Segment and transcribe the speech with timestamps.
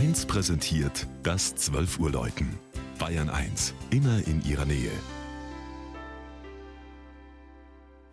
[0.00, 2.58] 1 präsentiert das 12 Uhr Läuten.
[2.98, 4.90] Bayern 1, immer in ihrer Nähe.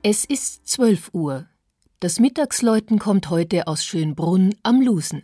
[0.04, 1.45] Es ist 12 Uhr.
[2.02, 5.23] Das Mittagsläuten kommt heute aus Schönbrunn am Lusen.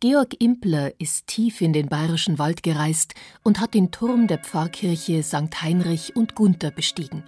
[0.00, 5.22] Georg Impler ist tief in den bayerischen Wald gereist und hat den Turm der Pfarrkirche
[5.22, 5.62] St.
[5.62, 7.22] Heinrich und Gunther bestiegen.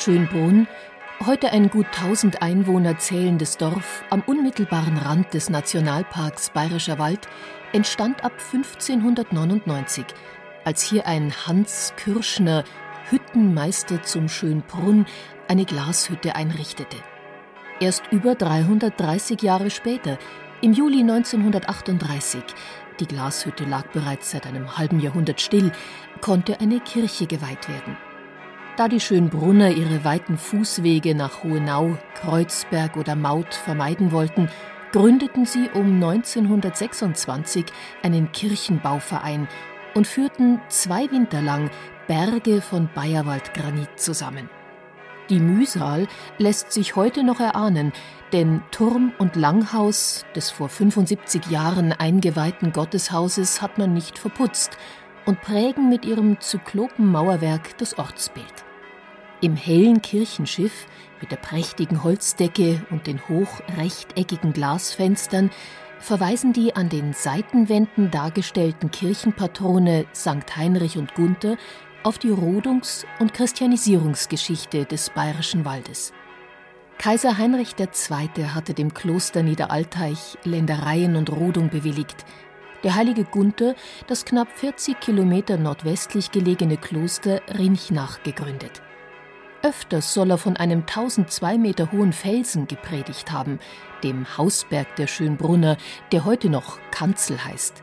[0.00, 0.66] Schönbrunn,
[1.26, 7.28] heute ein gut 1000 Einwohner zählendes Dorf am unmittelbaren Rand des Nationalparks Bayerischer Wald,
[7.74, 10.06] entstand ab 1599,
[10.64, 12.64] als hier ein Hans Kürschner,
[13.10, 15.04] Hüttenmeister zum Schönbrunn,
[15.48, 16.96] eine Glashütte einrichtete.
[17.78, 20.18] Erst über 330 Jahre später,
[20.62, 22.42] im Juli 1938,
[23.00, 25.72] die Glashütte lag bereits seit einem halben Jahrhundert still,
[26.22, 27.98] konnte eine Kirche geweiht werden.
[28.76, 34.48] Da die Schönbrunner ihre weiten Fußwege nach Hohenau, Kreuzberg oder Maut vermeiden wollten,
[34.92, 37.66] gründeten sie um 1926
[38.02, 39.48] einen Kirchenbauverein
[39.94, 41.70] und führten zwei Winter lang
[42.06, 44.48] Berge von Bayerwaldgranit zusammen.
[45.28, 47.92] Die Mühsal lässt sich heute noch erahnen,
[48.32, 54.76] denn Turm und Langhaus des vor 75 Jahren eingeweihten Gotteshauses hat man nicht verputzt
[55.26, 58.64] und prägen mit ihrem Zyklopenmauerwerk das Ortsbild.
[59.40, 60.86] Im hellen Kirchenschiff
[61.20, 65.50] mit der prächtigen Holzdecke und den hochrechteckigen Glasfenstern
[65.98, 70.56] verweisen die an den Seitenwänden dargestellten Kirchenpatrone St.
[70.56, 71.56] Heinrich und Gunther
[72.02, 76.12] auf die Rodungs- und Christianisierungsgeschichte des bayerischen Waldes.
[76.98, 78.44] Kaiser Heinrich II.
[78.48, 82.26] hatte dem Kloster Niederalteich Ländereien und Rodung bewilligt.
[82.82, 83.74] Der heilige Gunther
[84.06, 88.82] das knapp 40 Kilometer nordwestlich gelegene Kloster Rinchnach gegründet.
[89.62, 93.58] Öfters soll er von einem 1002 Meter hohen Felsen gepredigt haben,
[94.02, 95.76] dem Hausberg der Schönbrunner,
[96.12, 97.82] der heute noch Kanzel heißt.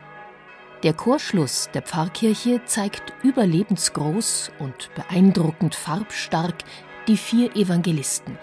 [0.82, 6.56] Der Chorschluss der Pfarrkirche zeigt überlebensgroß und beeindruckend farbstark
[7.06, 8.38] die vier Evangelisten.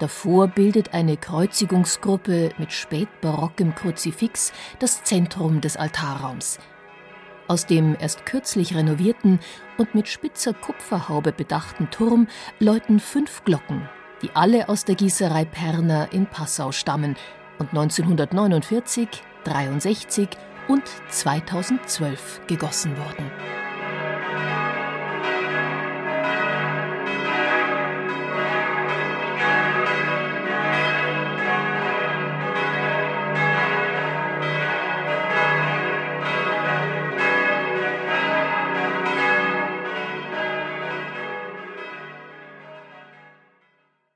[0.00, 6.58] Davor bildet eine Kreuzigungsgruppe mit spätbarockem Kruzifix das Zentrum des Altarraums–
[7.46, 9.38] aus dem erst kürzlich renovierten
[9.76, 12.26] und mit spitzer Kupferhaube bedachten Turm
[12.58, 13.88] läuten fünf Glocken,
[14.22, 17.16] die alle aus der Gießerei Perner in Passau stammen
[17.58, 19.08] und 1949,
[19.44, 20.28] 63
[20.68, 23.63] und 2012 gegossen wurden.